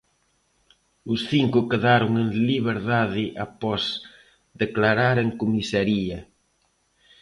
Os 1.11 1.19
cinco 1.31 1.59
quedaron 1.71 2.11
en 2.23 2.29
liberdade 2.49 3.23
após 3.47 3.83
declarar 4.61 5.15
en 5.23 5.29
comisaría. 5.41 6.19